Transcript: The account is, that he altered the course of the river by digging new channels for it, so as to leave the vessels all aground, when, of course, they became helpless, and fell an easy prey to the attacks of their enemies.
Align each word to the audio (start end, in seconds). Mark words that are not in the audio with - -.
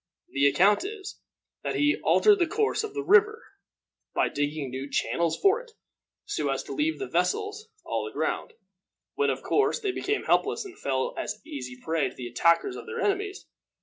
The 0.29 0.47
account 0.47 0.83
is, 0.83 1.19
that 1.61 1.75
he 1.75 2.01
altered 2.03 2.37
the 2.39 2.47
course 2.47 2.83
of 2.83 2.95
the 2.95 3.03
river 3.03 3.43
by 4.15 4.29
digging 4.29 4.71
new 4.71 4.89
channels 4.89 5.37
for 5.39 5.61
it, 5.61 5.73
so 6.25 6.49
as 6.49 6.63
to 6.63 6.73
leave 6.73 6.97
the 6.97 7.05
vessels 7.05 7.69
all 7.85 8.07
aground, 8.07 8.53
when, 9.13 9.29
of 9.29 9.43
course, 9.43 9.79
they 9.79 9.91
became 9.91 10.23
helpless, 10.23 10.65
and 10.65 10.75
fell 10.75 11.13
an 11.17 11.27
easy 11.45 11.77
prey 11.79 12.09
to 12.09 12.15
the 12.15 12.25
attacks 12.25 12.75
of 12.75 12.87
their 12.87 12.99
enemies. 12.99 13.45